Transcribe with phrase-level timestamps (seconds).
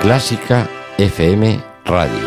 [0.00, 2.18] Clásica FM Radio.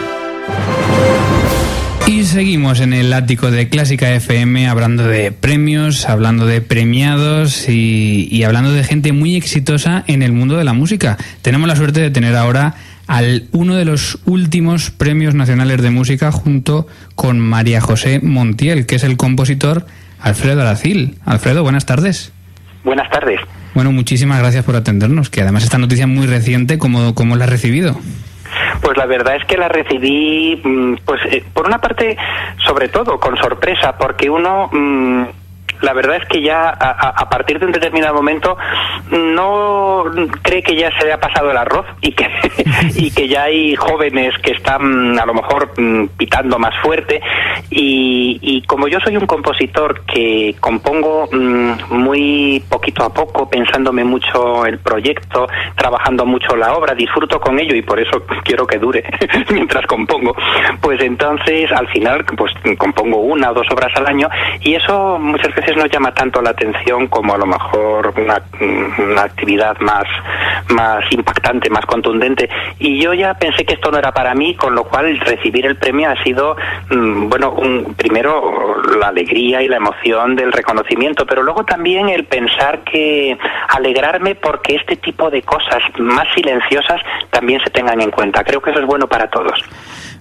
[2.05, 8.44] Y seguimos en el ático de Clásica FM hablando de premios, hablando de premiados y,
[8.44, 11.18] hablando de gente muy exitosa en el mundo de la música.
[11.41, 12.76] Tenemos la suerte de tener ahora
[13.08, 16.85] al uno de los últimos premios nacionales de música junto
[17.16, 19.88] con María José Montiel, que es el compositor
[20.20, 21.16] Alfredo Aracil.
[21.26, 22.34] Alfredo, buenas tardes.
[22.83, 23.39] Buenas tardes.
[23.73, 27.45] Bueno, muchísimas gracias por atendernos, que además esta noticia es muy reciente, ¿cómo, cómo la
[27.45, 27.97] has recibido?
[28.81, 30.62] Pues la verdad es que la recibí,
[31.05, 32.17] pues eh, por una parte,
[32.65, 35.23] sobre todo con sorpresa, porque uno mmm,
[35.84, 38.57] la verdad es que ya a, partir de un determinado momento
[39.12, 40.05] no
[40.41, 42.29] cree que ya se le ha pasado el arroz y que,
[42.95, 45.73] y que ya hay jóvenes que están a lo mejor
[46.17, 47.21] pitando más fuerte.
[47.70, 51.27] Y, como yo soy un compositor que compongo
[51.90, 57.75] muy poquito a poco, pensándome mucho el proyecto, trabajando mucho la obra, disfruto con ello
[57.75, 59.03] y por eso quiero que dure
[59.49, 60.34] mientras compongo,
[60.81, 64.29] pues entonces al final pues compongo una o dos obras al año
[64.62, 68.41] y eso muchas veces no llama tanto la atención como a lo mejor una,
[69.22, 70.06] actividad más,
[70.69, 72.50] más impactante, más contundente.
[72.80, 75.78] Y yo ya pensé que esto no era para mí, con lo cual recibir el
[75.78, 76.56] premio ha sido,
[76.90, 82.25] mmm, bueno, un, primero la alegría y la emoción del reconocimiento, pero luego también el
[82.25, 83.38] pensar que
[83.69, 88.44] alegrarme porque este tipo de cosas más silenciosas también se tengan en cuenta.
[88.44, 89.63] Creo que eso es bueno para todos.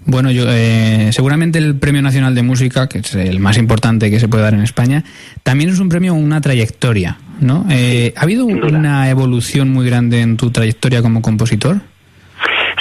[0.04, 4.18] Bueno, yo, eh, seguramente el Premio Nacional de Música, que es el más importante que
[4.18, 5.04] se puede dar en España,
[5.42, 7.66] también es un premio, una trayectoria, ¿no?
[7.70, 11.76] Eh, ¿Ha habido una evolución muy grande en tu trayectoria como compositor?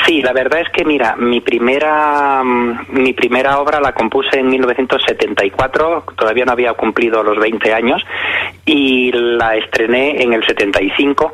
[0.06, 6.06] Sí, la verdad es que mira, mi primera mi primera obra la compuse en 1974,
[6.18, 8.04] todavía no había cumplido los 20 años
[8.66, 11.32] y la estrené en el 75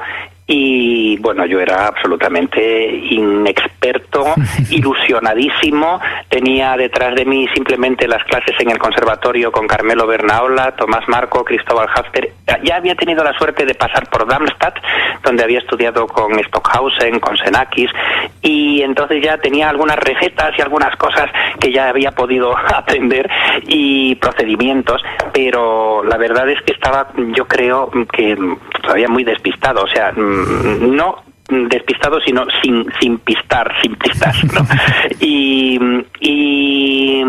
[0.49, 4.33] y bueno, yo era absolutamente inexperto,
[4.71, 5.99] ilusionadísimo,
[6.29, 11.43] tenía detrás de mí simplemente las clases en el conservatorio con Carmelo Bernaola, Tomás Marco,
[11.43, 12.31] Cristóbal Hafter,
[12.63, 14.77] ya había tenido la suerte de pasar por Darmstadt,
[15.23, 17.91] donde había estudiado con Stockhausen, con Senakis,
[18.41, 21.29] y entonces ya tenía algunas recetas y algunas cosas
[21.59, 23.29] que ya había podido aprender
[23.67, 25.01] y procedimientos,
[25.33, 28.37] pero la verdad es que estaba, yo creo que
[28.87, 34.35] todavía muy despistado, o sea, no despistado, sino sin, sin pistar, sin pistas.
[34.53, 34.65] ¿no?
[35.19, 35.79] y,
[36.19, 37.23] y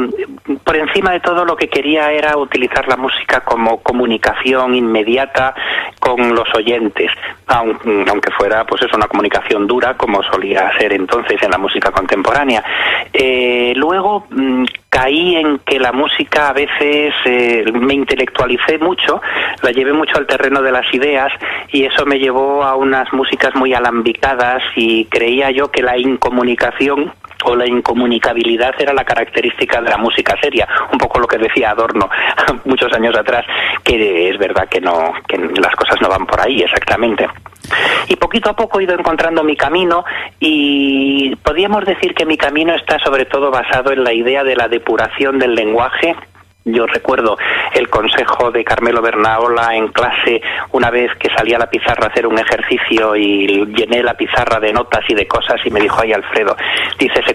[0.64, 5.54] por encima de todo lo que quería era utilizar la música como comunicación inmediata
[6.00, 7.10] con los oyentes,
[7.46, 12.64] aunque fuera pues es una comunicación dura como solía ser entonces en la música contemporánea.
[13.12, 14.26] Eh, luego
[14.88, 19.20] caí en que la música a veces eh, me intelectualicé mucho,
[19.62, 21.32] la llevé mucho al terreno de las ideas
[21.70, 27.12] y eso me llevó a unas músicas muy alambicadas y creía yo que la incomunicación
[27.44, 31.70] o la incomunicabilidad era la característica de la música seria, un poco lo que decía
[31.70, 32.08] Adorno
[32.64, 33.44] muchos años atrás,
[33.84, 37.28] que es verdad que no que las cosas no van por ahí exactamente.
[38.08, 40.04] Y poquito a poco he ido encontrando mi camino
[40.40, 44.68] y podríamos decir que mi camino está sobre todo basado en la idea de la
[44.68, 46.16] depuración del lenguaje.
[46.64, 47.38] Yo recuerdo
[47.72, 50.42] el consejo de Carmelo Bernaola en clase
[50.72, 54.60] una vez que salía a la pizarra a hacer un ejercicio y llené la pizarra
[54.60, 56.54] de notas y de cosas y me dijo, ay Alfredo,
[56.98, 57.32] dice, se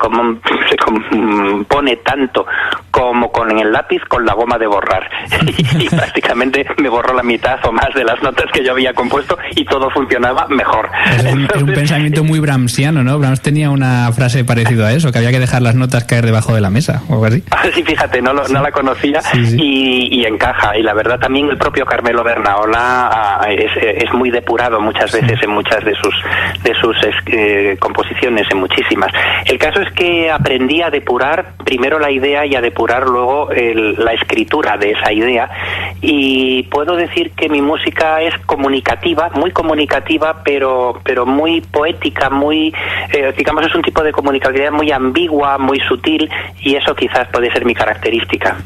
[0.78, 2.46] compone tanto
[2.94, 5.10] como con el lápiz con la goma de borrar.
[5.80, 9.36] y, prácticamente me borró la mitad o más de las notas que yo había compuesto
[9.56, 10.90] y todo funcionaba mejor.
[11.18, 13.18] Es un, Entonces, un pensamiento muy Brahmsiano, ¿no?
[13.18, 16.54] Brahms tenía una frase parecida a eso, que había que dejar las notas caer debajo
[16.54, 17.44] de la mesa o algo así.
[17.74, 19.58] sí, fíjate, no, lo, no la conocía Sí, sí.
[19.60, 20.78] Y, y, encaja.
[20.78, 25.42] Y la verdad también el propio Carmelo Bernaola uh, es, es, muy depurado muchas veces
[25.42, 26.14] en muchas de sus
[26.64, 26.96] de sus
[27.26, 29.12] eh, composiciones, en muchísimas.
[29.46, 33.96] El caso es que aprendí a depurar primero la idea y a depurar luego el,
[33.96, 35.50] la escritura de esa idea.
[36.02, 42.74] Y puedo decir que mi música es comunicativa, muy comunicativa, pero pero muy poética, muy
[43.12, 47.52] eh, digamos es un tipo de comunicabilidad muy ambigua, muy sutil y eso quizás puede
[47.52, 48.58] ser mi característica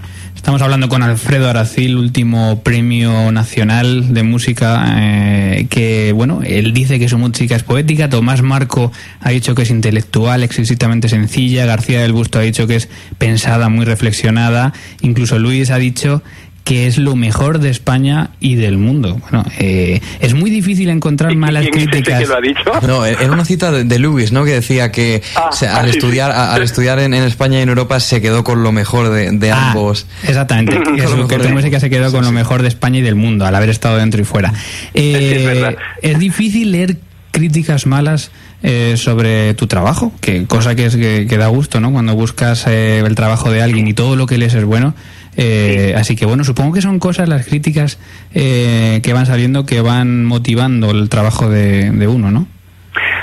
[0.48, 7.00] Estamos hablando con Alfredo Aracil, último premio nacional de música, eh, que bueno, él dice
[7.00, 12.02] que su música es poética, Tomás Marco ha dicho que es intelectual, exquisitamente sencilla, García
[12.02, 14.72] del Busto ha dicho que es pensada, muy reflexionada,
[15.02, 16.24] incluso Luis ha dicho
[16.68, 19.18] que es lo mejor de España y del mundo.
[19.22, 22.28] Bueno, eh, es muy difícil encontrar malas críticas.
[22.28, 22.60] lo ha dicho?
[22.86, 24.44] No, era una cita de, de Lewis, ¿no?
[24.44, 26.38] Que decía que Ah, o sea, al ah, sí, estudiar, sí.
[26.38, 29.32] a- al estudiar en, en España y en Europa se quedó con lo mejor de,
[29.32, 30.08] de Ah, ambos.
[30.28, 33.46] Exactamente, que, que tu música se quedó con lo mejor de España y del mundo,
[33.46, 34.52] al haber estado dentro y fuera.
[34.94, 36.98] Eh, es difícil leer
[37.32, 38.32] críticas malas
[38.64, 41.92] eh, sobre tu trabajo, que cosa que es que, que da gusto, ¿no?
[41.92, 44.96] Cuando buscas eh, el trabajo de alguien y todo lo que lees es bueno.
[45.38, 48.00] Eh, Así que bueno, supongo que son cosas las críticas
[48.34, 52.48] eh, que van saliendo que van motivando el trabajo de, de uno, ¿no?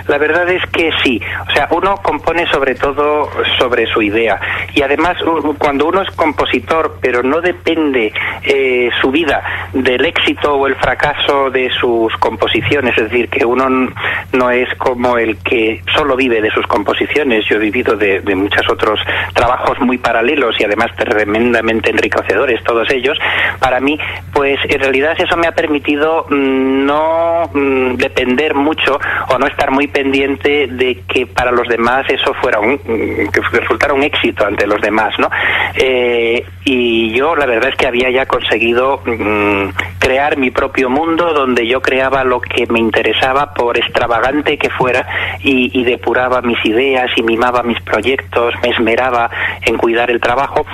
[0.08, 1.20] La verdad es que sí.
[1.48, 4.40] O sea, uno compone sobre todo sobre su idea.
[4.74, 5.16] Y además,
[5.58, 8.12] cuando uno es compositor, pero no depende
[8.42, 9.42] eh, su vida
[9.72, 13.90] del éxito o el fracaso de sus composiciones, es decir, que uno
[14.32, 17.44] no es como el que solo vive de sus composiciones.
[17.46, 19.00] Yo he vivido de, de muchos otros
[19.34, 23.18] trabajos muy paralelos y además tremendamente enriquecedores, todos ellos.
[23.58, 23.98] Para mí,
[24.32, 28.98] pues en realidad eso me ha permitido mm, no mm, depender mucho
[29.28, 33.40] o no estar muy pendiente de que para los demás eso fuera un mm, que
[33.52, 35.30] resultara un éxito ante los demás, ¿no?
[35.74, 39.68] Eh, y yo la verdad es que había ya conseguido mm,
[39.98, 45.06] crear mi propio mundo donde yo creaba lo que me interesaba por extravagante que fuera
[45.40, 49.30] y, y depuraba mis ideas y mimaba mis proyectos, me esmeraba
[49.62, 50.66] en cuidar el trabajo.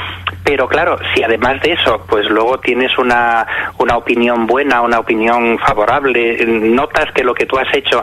[0.44, 3.46] Pero claro, si además de eso, pues luego tienes una,
[3.78, 8.02] una opinión buena, una opinión favorable, notas que lo que tú has hecho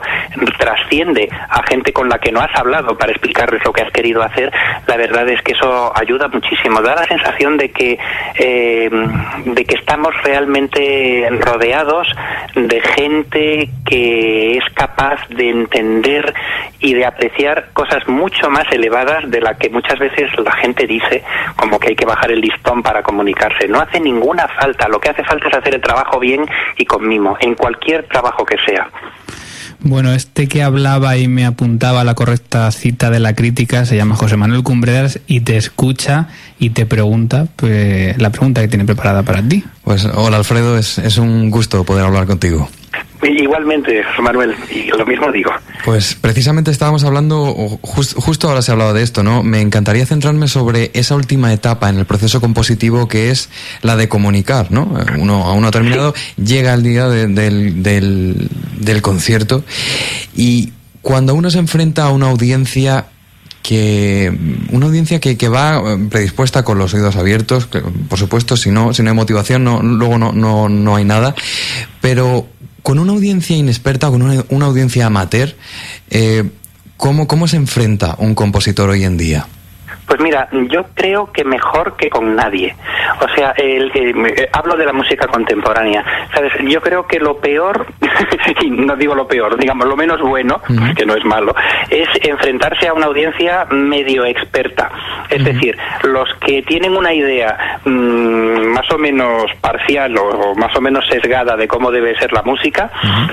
[0.57, 4.21] trasciende a gente con la que no has hablado para explicarles lo que has querido
[4.23, 4.51] hacer,
[4.85, 6.81] la verdad es que eso ayuda muchísimo.
[6.81, 7.97] Da la sensación de que,
[8.35, 8.89] eh,
[9.45, 12.07] de que estamos realmente rodeados
[12.55, 16.33] de gente que es capaz de entender
[16.79, 21.23] y de apreciar cosas mucho más elevadas de la que muchas veces la gente dice,
[21.55, 23.67] como que hay que bajar el listón para comunicarse.
[23.67, 26.45] No hace ninguna falta, lo que hace falta es hacer el trabajo bien
[26.77, 28.89] y con mimo, en cualquier trabajo que sea.
[29.79, 34.15] Bueno, este que hablaba y me apuntaba la correcta cita de la crítica se llama
[34.15, 36.29] José Manuel Cumbreras y te escucha
[36.59, 39.63] y te pregunta pues, la pregunta que tiene preparada para ti.
[39.83, 42.69] Pues hola Alfredo, es, es un gusto poder hablar contigo.
[43.23, 45.51] Igualmente, Manuel, y lo mismo digo.
[45.83, 47.45] Pues precisamente estábamos hablando,
[47.81, 49.41] justo ahora se hablaba de esto, ¿no?
[49.43, 53.49] Me encantaría centrarme sobre esa última etapa en el proceso compositivo que es
[53.81, 54.93] la de comunicar, ¿no?
[55.17, 56.13] Uno, a uno terminado,
[56.43, 58.49] llega el día de- del, del,
[58.79, 59.63] del concierto
[60.35, 63.05] y cuando uno se enfrenta a una audiencia
[63.67, 64.33] que
[64.71, 67.67] una audiencia que, va eh, predispuesta con los oídos abiertos,
[68.07, 71.35] por supuesto, si no, si no hay motivación, no, luego no, no, no hay nada,
[71.99, 72.47] pero
[72.81, 75.53] con una audiencia inexperta, con una, una audiencia amateur,
[76.09, 76.49] eh,
[76.95, 79.47] ¿cómo, ¿cómo se enfrenta un compositor hoy en día?
[80.17, 82.75] Pues mira, yo creo que mejor que con nadie.
[83.21, 86.03] O sea, el, el- eh, hablo de la música contemporánea.
[86.33, 86.51] ¿Sabes?
[86.67, 87.85] Yo creo que lo peor,
[88.61, 90.59] y no digo lo peor, digamos lo menos bueno,
[90.95, 91.53] que no es malo,
[91.91, 94.89] es enfrentarse a una audiencia medio experta.
[95.29, 100.75] Es decir, los que tienen una idea mm, más o menos parcial o, o más
[100.75, 102.89] o menos sesgada de cómo debe ser la música,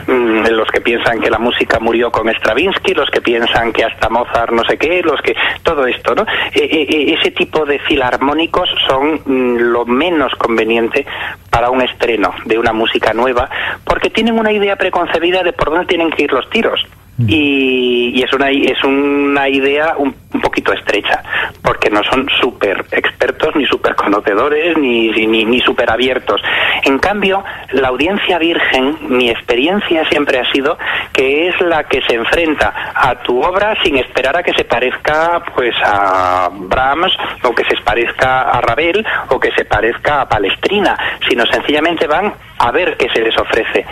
[0.06, 4.10] mm, los que piensan que la música murió con Stravinsky, los que piensan que hasta
[4.10, 6.26] Mozart no sé qué, los que todo esto, ¿no?
[6.52, 11.06] Eh, ese tipo de filarmónicos son mm, lo menos conveniente
[11.50, 13.48] para un estreno de una música nueva,
[13.84, 16.84] porque tienen una idea preconcebida de por dónde tienen que ir los tiros.
[17.28, 21.22] Y, y es una es una idea un, un poquito estrecha
[21.62, 26.42] porque no son súper expertos ni súper conocedores ni, ni, ni súper abiertos.
[26.82, 30.76] En cambio la audiencia virgen mi experiencia siempre ha sido
[31.12, 35.42] que es la que se enfrenta a tu obra sin esperar a que se parezca
[35.54, 40.96] pues a Brahms o que se parezca a Ravel o que se parezca a Palestrina
[41.28, 43.84] sino sencillamente van a ver qué se les ofrece.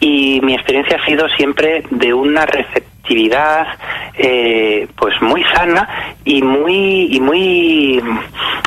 [0.00, 2.46] Y mi experiencia ha sido siempre de una
[4.14, 5.88] eh, pues muy sana
[6.24, 8.02] y muy y muy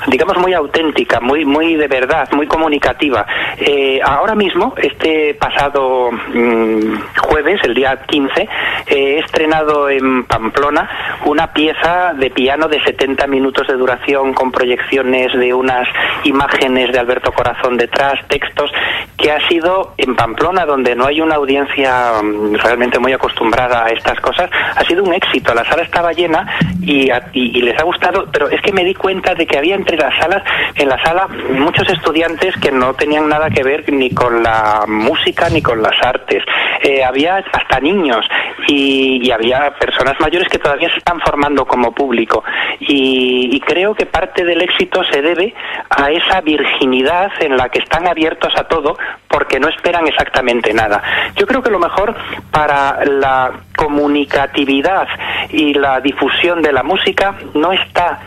[0.08, 3.26] digamos muy auténtica muy muy de verdad muy comunicativa.
[3.58, 8.48] Eh, ahora mismo este pasado mm, jueves el día 15 eh,
[8.88, 10.90] he estrenado en Pamplona
[11.26, 15.88] una pieza de piano de 70 minutos de duración con proyecciones de unas
[16.24, 18.72] imágenes de Alberto Corazón detrás textos
[19.18, 23.90] que ha sido en Pamplona donde no hay una audiencia mm, realmente muy acostumbrada a
[23.90, 26.48] estas cosas ha sido un éxito la sala estaba llena
[26.82, 27.12] y,
[27.62, 30.44] les ha gustado pero es que me di cuenta de que había entre las salas,
[30.76, 35.50] en la sala muchos estudiantes que no tenían nada que ver ni con la música
[35.50, 36.44] ni con las artes.
[36.82, 38.26] Eh, había hasta niños
[38.68, 42.44] y, y, había personas mayores que todavía se están formando como público.
[42.80, 45.54] Y, y creo que parte del éxito se debe
[45.90, 48.98] a esa virginidad en la que están abiertos a todo
[49.28, 51.02] porque no esperan exactamente nada.
[51.36, 52.16] Yo creo que lo mejor
[52.52, 55.08] para la comunicatividad
[55.50, 58.20] y la difusión de la música no está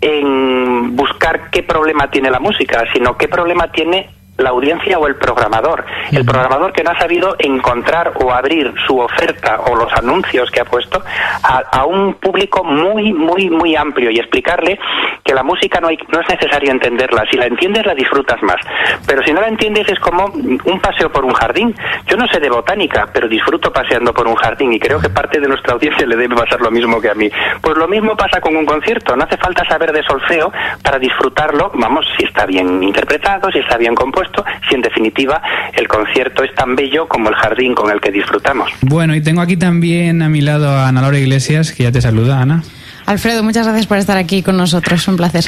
[0.00, 5.16] en buscar qué problema tiene la música, sino qué problema tiene la audiencia o el
[5.16, 5.84] programador.
[6.12, 10.60] El programador que no ha sabido encontrar o abrir su oferta o los anuncios que
[10.60, 11.02] ha puesto
[11.42, 14.78] a, a un público muy, muy, muy amplio y explicarle
[15.24, 17.24] que la música no, hay, no es necesario entenderla.
[17.30, 18.56] Si la entiendes, la disfrutas más.
[19.06, 21.74] Pero si no la entiendes, es como un paseo por un jardín.
[22.06, 25.40] Yo no sé de botánica, pero disfruto paseando por un jardín y creo que parte
[25.40, 27.30] de nuestra audiencia le debe pasar lo mismo que a mí.
[27.60, 29.16] Pues lo mismo pasa con un concierto.
[29.16, 30.52] No hace falta saber de solfeo
[30.82, 34.25] para disfrutarlo, vamos, si está bien interpretado, si está bien compuesto
[34.68, 35.42] si en definitiva
[35.74, 38.70] el concierto es tan bello como el jardín con el que disfrutamos.
[38.82, 42.00] Bueno, y tengo aquí también a mi lado a Ana Laura Iglesias, que ya te
[42.00, 42.62] saluda, Ana.
[43.06, 45.44] Alfredo, muchas gracias por estar aquí con nosotros, un placer.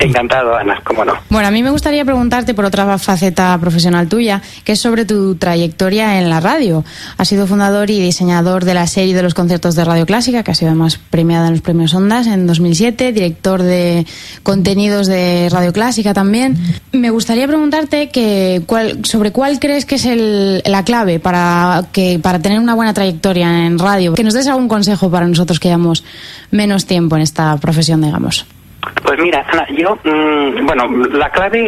[0.00, 1.12] Encantado, Ana, cómo no.
[1.28, 5.34] Bueno, a mí me gustaría preguntarte por otra faceta profesional tuya, que es sobre tu
[5.34, 6.86] trayectoria en la radio.
[7.18, 10.52] Has sido fundador y diseñador de la serie de los conciertos de Radio Clásica, que
[10.52, 14.06] ha sido además premiada en los premios Ondas en 2007, director de
[14.42, 16.56] contenidos de Radio Clásica también.
[16.92, 22.18] Me gustaría preguntarte que, cuál, sobre cuál crees que es el, la clave para, que,
[22.18, 24.14] para tener una buena trayectoria en radio.
[24.14, 26.04] Que nos des algún consejo para nosotros que llevamos
[26.50, 28.46] menos tiempo en esta profesión, digamos.
[29.02, 31.60] Pues mira, Ana, yo, mmm, bueno, la clave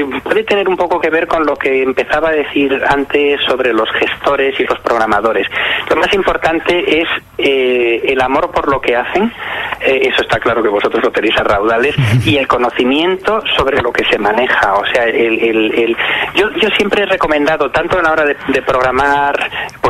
[0.00, 3.72] eh, puede tener un poco que ver con lo que empezaba a decir antes sobre
[3.72, 5.46] los gestores y los programadores.
[5.88, 7.08] Lo más importante es
[7.38, 9.32] eh, el amor por lo que hacen,
[9.80, 13.92] eh, eso está claro que vosotros lo tenéis a raudales, y el conocimiento sobre lo
[13.92, 14.74] que se maneja.
[14.74, 15.96] O sea, el, el, el
[16.34, 19.34] yo, yo siempre he recomendado, tanto a la hora de, de programar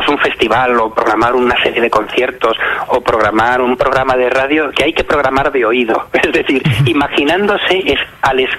[0.01, 4.71] pues un festival o programar una serie de conciertos o programar un programa de radio,
[4.71, 6.07] que hay que programar de oído.
[6.21, 8.49] Es decir, imaginándose es al es,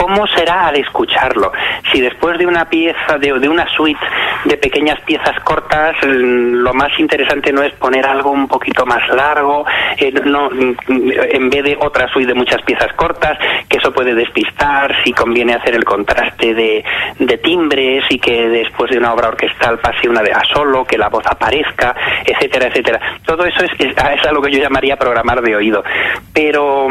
[0.00, 1.52] cómo será al escucharlo.
[1.92, 4.00] Si después de una pieza, de, de, una suite
[4.46, 9.66] de pequeñas piezas cortas, lo más interesante no es poner algo un poquito más largo,
[9.98, 13.38] eh, no, en vez de otra suite de muchas piezas cortas,
[13.68, 16.82] que eso puede despistar, si conviene hacer el contraste de,
[17.18, 20.96] de timbres y que después de una obra orquestal pase una de a solo, que
[20.96, 23.00] la voz aparezca, etcétera, etcétera.
[23.26, 25.84] Todo eso es, es, es algo que yo llamaría programar de oído.
[26.32, 26.88] Pero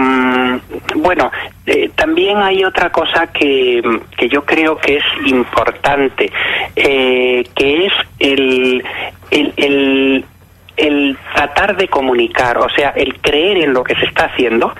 [0.96, 1.32] bueno,
[1.66, 2.99] eh, también hay otra cosa
[3.34, 3.82] que,
[4.18, 6.32] que, yo creo que es importante,
[6.76, 8.84] eh, que es el,
[9.32, 10.26] el, el,
[10.78, 14.74] el, tratar de comunicar, o sea, el creer en lo que se está haciendo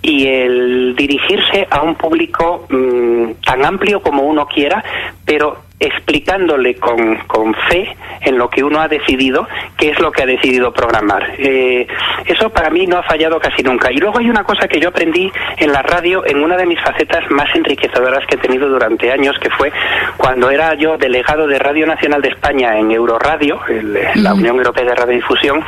[0.00, 4.82] y el dirigirse a un público mmm, tan amplio como uno quiera,
[5.24, 10.22] pero explicándole con, con, fe en lo que uno ha decidido, qué es lo que
[10.22, 11.34] ha decidido programar.
[11.38, 11.86] Eh,
[12.26, 13.90] eso para mí no ha fallado casi nunca.
[13.90, 16.80] Y luego hay una cosa que yo aprendí en la radio, en una de mis
[16.80, 19.72] facetas más enriquecedoras que he tenido durante años, que fue
[20.16, 24.84] cuando era yo delegado de Radio Nacional de España en Euroradio, el, la Unión Europea
[24.84, 25.64] de Radiodifusión,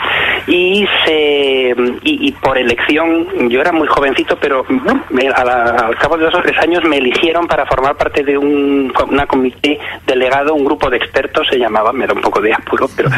[0.46, 4.64] y, se, y, y, por elección, yo era muy jovencito, pero
[5.10, 8.22] me, a la, al cabo de dos o tres años me eligieron para formar parte
[8.22, 12.40] de un, una comité delegado un grupo de expertos, se llamaba, me da un poco
[12.40, 13.08] de apuro, pero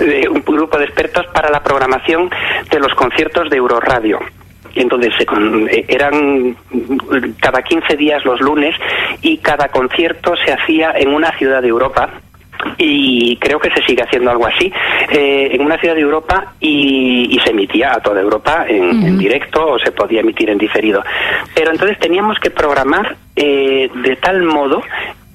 [0.00, 2.30] de un grupo de expertos para la programación
[2.70, 4.20] de los conciertos de Euroradio
[4.82, 5.12] entonces
[5.88, 6.56] eran
[7.40, 8.74] cada 15 días los lunes
[9.22, 12.10] y cada concierto se hacía en una ciudad de Europa.
[12.78, 14.72] Y creo que se sigue haciendo algo así
[15.10, 18.92] eh, en una ciudad de Europa y, y, se emitía a toda Europa en, uh
[18.92, 19.06] -huh.
[19.08, 21.04] en, directo o se podía emitir en diferido.
[21.54, 24.82] Pero entonces teníamos que programar eh, de tal modo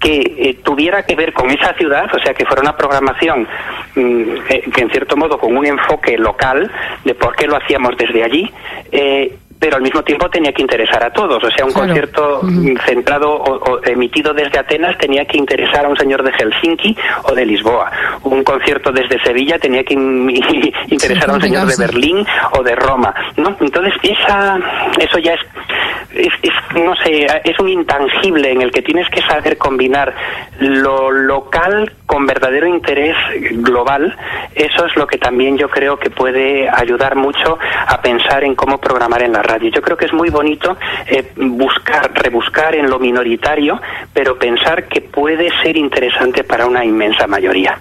[0.01, 3.47] que eh, tuviera que ver con esa ciudad, o sea, que fuera una programación
[3.95, 6.69] mmm, eh, que en cierto modo con un enfoque local
[7.05, 8.51] de por qué lo hacíamos desde allí,
[8.91, 11.41] eh, pero al mismo tiempo tenía que interesar a todos.
[11.43, 11.87] O sea, un claro.
[11.87, 12.81] concierto uh -huh.
[12.83, 17.35] centrado o, o, emitido desde Atenas tenía que interesar a un señor de Helsinki o
[17.35, 17.91] de Lisboa.
[18.23, 19.93] Un concierto desde Sevilla tenía que
[20.87, 22.25] interesar sí, a un señor de Berlín
[22.57, 23.13] o de Roma.
[23.37, 23.55] ¿no?
[23.61, 24.57] Entonces, esa,
[24.99, 25.41] eso ya es,
[26.15, 26.53] es, es,
[26.83, 30.11] no sé, es un intangible en el que tienes que saber combinar
[30.59, 33.15] lo local con verdadero interés
[33.51, 34.17] global.
[34.55, 38.79] Eso es lo que también yo creo que puede ayudar mucho a pensar en cómo
[38.79, 39.71] programar en la radio.
[39.73, 40.77] Yo creo que es muy bonito
[41.07, 43.79] eh, buscar, rebuscar en lo minoritario,
[44.13, 47.79] pero pensar que puede ser interesante para una inmensa mayoría.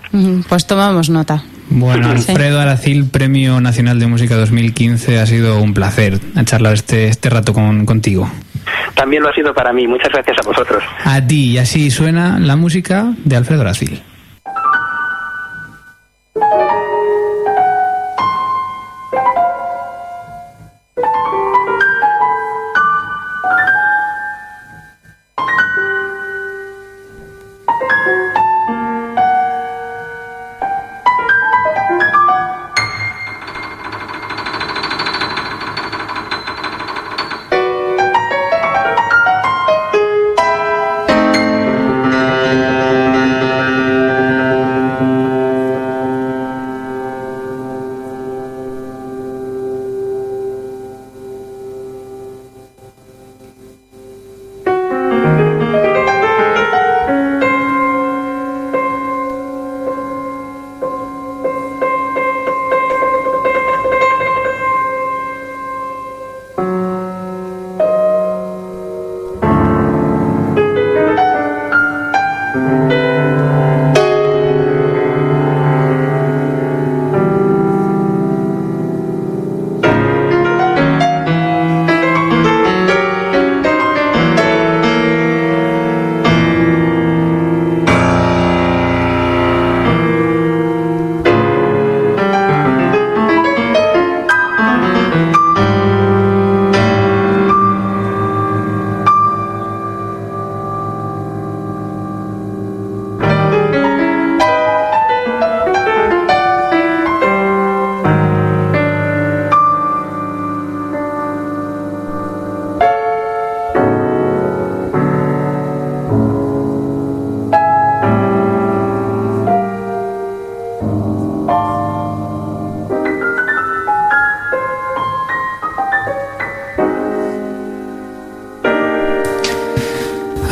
[0.49, 1.43] Pues tomamos nota.
[1.71, 7.31] Bueno, Alfredo Aracil, Premio Nacional de Música 2015, ha sido un placer charlar este, este
[7.31, 8.29] rato con, contigo.
[8.95, 9.87] también lo ha sido para mí.
[9.87, 10.83] Muchas gracias a vosotros.
[11.05, 14.03] A ti, y así suena la música de Alfredo Racil.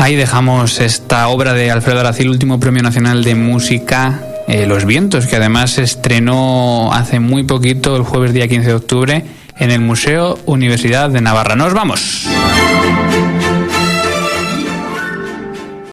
[0.09, 5.27] Ahí dejamos esta obra de Alfredo Aracil, último premio nacional de música, eh, Los Vientos,
[5.27, 9.25] que además se estrenó hace muy poquito, el jueves día 15 de octubre,
[9.59, 11.57] en el Museo Universidad de Navarra.
[11.57, 12.27] ¡Nos vamos!